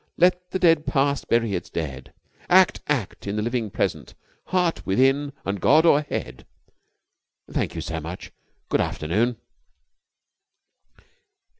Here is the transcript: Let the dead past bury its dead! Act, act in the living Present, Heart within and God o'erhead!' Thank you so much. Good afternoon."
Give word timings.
Let 0.17 0.49
the 0.49 0.57
dead 0.57 0.87
past 0.87 1.27
bury 1.27 1.53
its 1.53 1.69
dead! 1.69 2.11
Act, 2.49 2.81
act 2.87 3.27
in 3.27 3.35
the 3.35 3.43
living 3.43 3.69
Present, 3.69 4.15
Heart 4.45 4.83
within 4.83 5.31
and 5.45 5.61
God 5.61 5.85
o'erhead!' 5.85 6.47
Thank 7.51 7.75
you 7.75 7.81
so 7.81 7.99
much. 7.99 8.31
Good 8.67 8.81
afternoon." 8.81 9.37